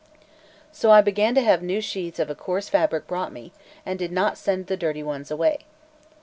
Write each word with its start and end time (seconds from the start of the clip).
So 0.71 0.89
I 0.89 1.01
began 1.01 1.35
to 1.35 1.43
have 1.43 1.61
new 1.61 1.79
sheets 1.79 2.17
of 2.17 2.27
a 2.27 2.33
coarse 2.33 2.67
fabric 2.69 3.05
brought 3.05 3.31
me, 3.31 3.51
and 3.85 3.99
did 3.99 4.11
not 4.11 4.35
send 4.35 4.65
the 4.65 4.75
dirty 4.75 5.03
ones 5.03 5.29
away. 5.29 5.59